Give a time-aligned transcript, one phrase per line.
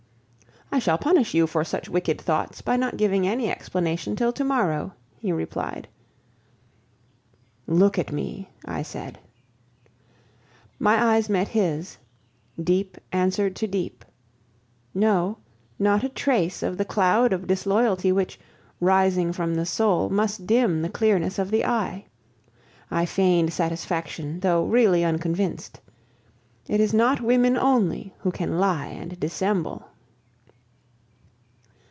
[0.73, 4.43] "I shall punish you for such wicked thoughts by not giving any explanation till to
[4.45, 5.89] morrow," he replied.
[7.67, 9.19] "Look at me," I said.
[10.79, 11.97] My eyes met his;
[12.63, 14.05] deep answered to deep.
[14.93, 15.39] No,
[15.77, 18.39] not a trace of the cloud of disloyalty which,
[18.79, 22.05] rising from the soul, must dim the clearness of the eye.
[22.89, 25.81] I feigned satisfaction, though really unconvinced.
[26.69, 29.89] It is not women only who can lie and dissemble!